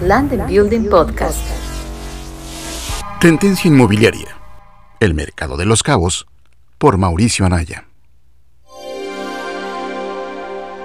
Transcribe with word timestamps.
Land 0.00 0.46
Building 0.46 0.88
Podcast. 0.88 1.44
Tendencia 3.20 3.66
inmobiliaria. 3.68 4.28
El 5.00 5.12
mercado 5.12 5.56
de 5.56 5.66
los 5.66 5.82
cabos 5.82 6.28
por 6.78 6.98
Mauricio 6.98 7.44
Anaya. 7.44 7.88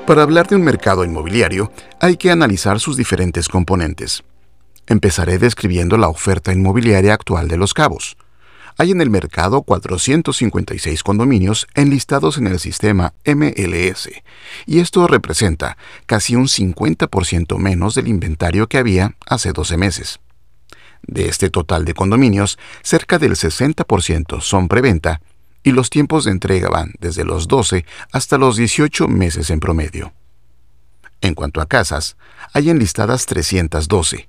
Para 0.07 0.23
hablar 0.23 0.47
de 0.47 0.55
un 0.55 0.63
mercado 0.63 1.05
inmobiliario 1.05 1.71
hay 1.99 2.17
que 2.17 2.31
analizar 2.31 2.79
sus 2.79 2.97
diferentes 2.97 3.49
componentes. 3.49 4.23
Empezaré 4.87 5.37
describiendo 5.37 5.95
la 5.97 6.07
oferta 6.07 6.51
inmobiliaria 6.51 7.13
actual 7.13 7.47
de 7.47 7.57
los 7.57 7.75
cabos. 7.75 8.17
Hay 8.77 8.91
en 8.91 9.01
el 9.01 9.09
mercado 9.09 9.61
456 9.61 11.03
condominios 11.03 11.67
enlistados 11.75 12.37
en 12.37 12.47
el 12.47 12.59
sistema 12.59 13.13
MLS, 13.25 14.09
y 14.65 14.79
esto 14.79 15.07
representa 15.07 15.77
casi 16.05 16.35
un 16.35 16.47
50% 16.47 17.57
menos 17.57 17.95
del 17.95 18.07
inventario 18.07 18.67
que 18.67 18.77
había 18.77 19.15
hace 19.25 19.51
12 19.51 19.77
meses. 19.77 20.19
De 21.05 21.27
este 21.27 21.49
total 21.49 21.85
de 21.85 21.93
condominios, 21.93 22.57
cerca 22.81 23.19
del 23.19 23.33
60% 23.33 24.41
son 24.41 24.67
preventa 24.67 25.21
y 25.63 25.71
los 25.71 25.89
tiempos 25.89 26.25
de 26.25 26.31
entrega 26.31 26.69
van 26.69 26.93
desde 26.99 27.25
los 27.25 27.47
12 27.47 27.85
hasta 28.11 28.37
los 28.37 28.57
18 28.57 29.07
meses 29.07 29.49
en 29.49 29.59
promedio. 29.59 30.13
En 31.21 31.35
cuanto 31.35 31.61
a 31.61 31.67
casas, 31.67 32.17
hay 32.53 32.69
enlistadas 32.69 33.25
312, 33.25 34.27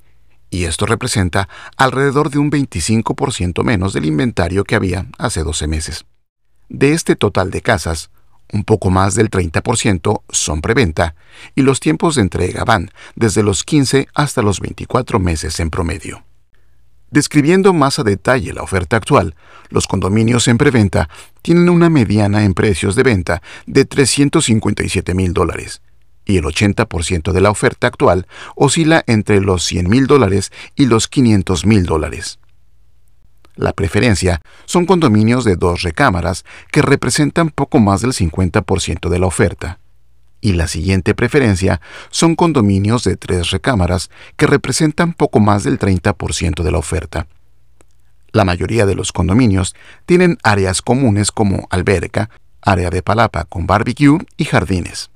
y 0.55 0.67
esto 0.67 0.87
representa 0.87 1.49
alrededor 1.77 2.31
de 2.31 2.39
un 2.39 2.49
25% 2.49 3.65
menos 3.65 3.93
del 3.93 4.05
inventario 4.05 4.62
que 4.62 4.77
había 4.77 5.07
hace 5.19 5.43
12 5.43 5.67
meses. 5.67 6.05
De 6.69 6.93
este 6.93 7.17
total 7.17 7.51
de 7.51 7.61
casas, 7.61 8.11
un 8.53 8.62
poco 8.62 8.91
más 8.91 9.17
del 9.17 9.31
30% 9.31 10.23
son 10.29 10.61
preventa 10.61 11.17
y 11.57 11.62
los 11.62 11.81
tiempos 11.81 12.15
de 12.15 12.23
entrega 12.23 12.62
van 12.62 12.93
desde 13.17 13.43
los 13.43 13.65
15 13.65 14.07
hasta 14.15 14.43
los 14.43 14.61
24 14.61 15.19
meses 15.19 15.59
en 15.59 15.71
promedio. 15.71 16.25
Describiendo 17.11 17.73
más 17.73 17.98
a 17.98 18.05
detalle 18.05 18.53
la 18.53 18.62
oferta 18.62 18.97
actual, 18.97 19.34
los 19.71 19.89
condominios 19.89 20.47
en 20.47 20.59
preventa 20.59 21.09
tienen 21.43 21.69
una 21.69 21.91
mediana 21.91 22.45
en 22.45 22.55
precios 22.55 22.95
de 22.95 23.03
venta 23.03 23.43
de 23.67 23.87
357 23.87 25.15
mil 25.15 25.33
dólares 25.33 25.83
y 26.25 26.39
el 26.39 26.44
80% 26.44 27.33
de 27.33 27.41
la 27.41 27.50
oferta 27.50 27.86
actual 27.86 28.27
oscila 28.56 29.03
entre 29.06 29.41
los 29.41 29.64
100 29.64 29.89
mil 29.89 30.06
dólares 30.06 30.53
y 30.75 30.86
los 30.86 31.08
500 31.08 31.66
mil 31.66 31.84
dólares. 31.84 32.39
La 33.56 33.72
preferencia 33.72 34.41
son 34.64 34.84
condominios 34.84 35.44
de 35.44 35.56
dos 35.56 35.83
recámaras 35.83 36.44
que 36.72 36.83
representan 36.83 37.50
poco 37.50 37.78
más 37.78 38.00
del 38.00 38.12
50% 38.12 39.08
de 39.08 39.19
la 39.19 39.27
oferta. 39.27 39.78
Y 40.41 40.53
la 40.53 40.66
siguiente 40.66 41.14
preferencia 41.14 41.81
son 42.11 42.34
condominios 42.34 43.05
de 43.05 43.16
tres 43.16 43.50
recámaras 43.50 44.11
que 44.36 44.47
representan 44.47 45.12
poco 45.12 45.41
más 45.41 45.62
del 45.62 45.78
30% 45.78 46.62
de 46.62 46.70
la 46.70 46.78
oferta. 46.78 47.28
La 48.33 48.44
mayoría 48.44 48.84
de 48.84 48.97
los 48.97 49.12
condominios 49.12 49.77
tienen 50.05 50.36
áreas 50.42 50.83
comunes 50.83 51.31
como 51.31 51.69
alberca, 51.70 52.31
área 52.61 52.91
de 52.91 53.03
palapa 53.03 53.44
con 53.44 53.66
barbecue 53.66 54.19
y 54.36 54.44
jardines. 54.44 55.11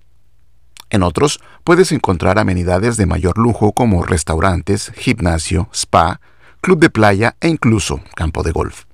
En 0.91 1.03
otros 1.03 1.41
puedes 1.65 1.93
encontrar 1.93 2.39
amenidades 2.39 2.97
de 2.97 3.07
mayor 3.07 3.37
lujo 3.39 3.73
como 3.73 4.05
restaurantes, 4.05 4.93
gimnasio, 4.97 5.69
spa, 5.73 6.21
club 6.61 6.79
de 6.79 6.91
playa 6.91 7.37
e 7.41 7.49
incluso 7.49 8.01
campo 8.15 8.43
de 8.43 8.53
golf. 8.53 8.85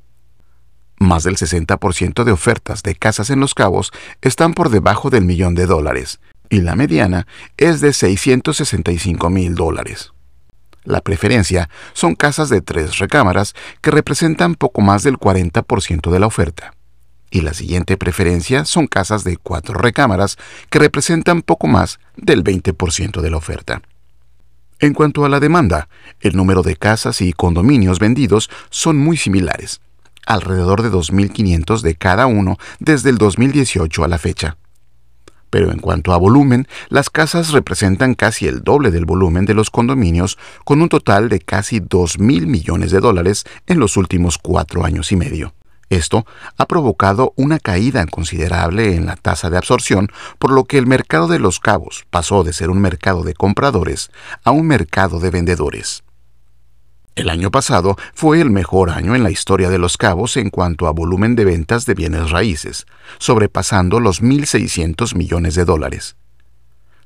Más 0.98 1.22
del 1.22 1.36
60% 1.36 2.24
de 2.24 2.32
ofertas 2.32 2.82
de 2.82 2.94
casas 2.94 3.30
en 3.30 3.40
Los 3.40 3.54
Cabos 3.54 3.92
están 4.22 4.54
por 4.54 4.70
debajo 4.70 5.10
del 5.10 5.24
millón 5.24 5.54
de 5.54 5.66
dólares 5.66 6.20
y 6.50 6.60
la 6.60 6.76
mediana 6.76 7.26
es 7.56 7.80
de 7.80 7.92
665 7.92 9.30
mil 9.30 9.54
dólares. 9.54 10.12
La 10.84 11.00
preferencia 11.00 11.70
son 11.94 12.14
casas 12.14 12.48
de 12.48 12.60
tres 12.60 12.98
recámaras 12.98 13.54
que 13.80 13.90
representan 13.90 14.54
poco 14.54 14.82
más 14.82 15.02
del 15.02 15.18
40% 15.18 16.10
de 16.10 16.18
la 16.18 16.26
oferta 16.26 16.74
y 17.34 17.40
la 17.40 17.52
siguiente 17.52 17.96
preferencia 17.96 18.64
son 18.64 18.86
casas 18.86 19.24
de 19.24 19.36
cuatro 19.36 19.74
recámaras 19.74 20.38
que 20.70 20.78
representan 20.78 21.42
poco 21.42 21.66
más 21.66 21.98
del 22.16 22.44
20% 22.44 23.20
de 23.20 23.30
la 23.30 23.36
oferta. 23.36 23.82
En 24.78 24.94
cuanto 24.94 25.24
a 25.24 25.28
la 25.28 25.40
demanda, 25.40 25.88
el 26.20 26.36
número 26.36 26.62
de 26.62 26.76
casas 26.76 27.20
y 27.20 27.32
condominios 27.32 27.98
vendidos 27.98 28.50
son 28.70 28.98
muy 28.98 29.16
similares, 29.16 29.80
alrededor 30.26 30.82
de 30.82 30.92
2.500 30.92 31.80
de 31.80 31.96
cada 31.96 32.26
uno 32.26 32.56
desde 32.78 33.10
el 33.10 33.18
2018 33.18 34.04
a 34.04 34.08
la 34.08 34.18
fecha. 34.18 34.56
Pero 35.50 35.72
en 35.72 35.80
cuanto 35.80 36.12
a 36.12 36.18
volumen, 36.18 36.68
las 36.88 37.10
casas 37.10 37.50
representan 37.50 38.14
casi 38.14 38.46
el 38.46 38.62
doble 38.62 38.92
del 38.92 39.06
volumen 39.06 39.44
de 39.44 39.54
los 39.54 39.70
condominios, 39.70 40.38
con 40.64 40.80
un 40.82 40.88
total 40.88 41.28
de 41.28 41.40
casi 41.40 41.80
2.000 41.80 42.46
millones 42.46 42.92
de 42.92 43.00
dólares 43.00 43.44
en 43.66 43.80
los 43.80 43.96
últimos 43.96 44.38
cuatro 44.38 44.84
años 44.84 45.10
y 45.10 45.16
medio. 45.16 45.52
Esto 45.90 46.26
ha 46.56 46.66
provocado 46.66 47.32
una 47.36 47.58
caída 47.58 48.06
considerable 48.06 48.94
en 48.94 49.06
la 49.06 49.16
tasa 49.16 49.50
de 49.50 49.56
absorción, 49.56 50.10
por 50.38 50.50
lo 50.50 50.64
que 50.64 50.78
el 50.78 50.86
mercado 50.86 51.28
de 51.28 51.38
los 51.38 51.60
cabos 51.60 52.04
pasó 52.10 52.44
de 52.44 52.52
ser 52.52 52.70
un 52.70 52.80
mercado 52.80 53.22
de 53.22 53.34
compradores 53.34 54.10
a 54.44 54.50
un 54.50 54.66
mercado 54.66 55.20
de 55.20 55.30
vendedores. 55.30 56.04
El 57.14 57.30
año 57.30 57.52
pasado 57.52 57.96
fue 58.12 58.40
el 58.40 58.50
mejor 58.50 58.90
año 58.90 59.14
en 59.14 59.22
la 59.22 59.30
historia 59.30 59.70
de 59.70 59.78
los 59.78 59.96
cabos 59.96 60.36
en 60.36 60.50
cuanto 60.50 60.88
a 60.88 60.90
volumen 60.90 61.36
de 61.36 61.44
ventas 61.44 61.86
de 61.86 61.94
bienes 61.94 62.30
raíces, 62.30 62.86
sobrepasando 63.18 64.00
los 64.00 64.20
1.600 64.20 65.14
millones 65.14 65.54
de 65.54 65.64
dólares. 65.64 66.16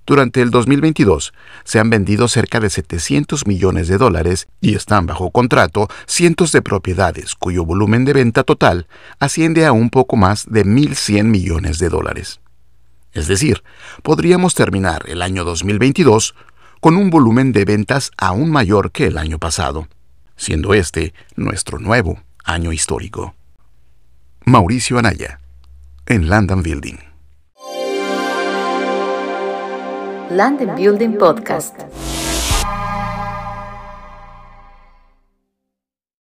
Durante 0.08 0.40
el 0.40 0.50
2022 0.50 1.34
se 1.64 1.78
han 1.78 1.90
vendido 1.90 2.28
cerca 2.28 2.60
de 2.60 2.70
700 2.70 3.46
millones 3.46 3.88
de 3.88 3.98
dólares 3.98 4.48
y 4.58 4.74
están 4.74 5.04
bajo 5.04 5.30
contrato 5.30 5.86
cientos 6.06 6.50
de 6.50 6.62
propiedades 6.62 7.34
cuyo 7.34 7.66
volumen 7.66 8.06
de 8.06 8.14
venta 8.14 8.42
total 8.42 8.86
asciende 9.18 9.66
a 9.66 9.72
un 9.72 9.90
poco 9.90 10.16
más 10.16 10.46
de 10.48 10.64
1.100 10.64 11.24
millones 11.24 11.78
de 11.78 11.90
dólares. 11.90 12.40
Es 13.12 13.28
decir, 13.28 13.62
podríamos 14.02 14.54
terminar 14.54 15.04
el 15.08 15.20
año 15.20 15.44
2022 15.44 16.34
con 16.80 16.96
un 16.96 17.10
volumen 17.10 17.52
de 17.52 17.66
ventas 17.66 18.10
aún 18.16 18.50
mayor 18.50 18.92
que 18.92 19.08
el 19.08 19.18
año 19.18 19.38
pasado, 19.38 19.88
siendo 20.36 20.72
este 20.72 21.12
nuestro 21.36 21.80
nuevo 21.80 22.22
año 22.44 22.72
histórico. 22.72 23.34
Mauricio 24.46 24.98
Anaya, 24.98 25.40
en 26.06 26.30
London 26.30 26.62
Building. 26.62 27.07
Land 30.30 30.60
and 30.60 30.76
Building 30.76 31.14
Podcast. 31.14 32.07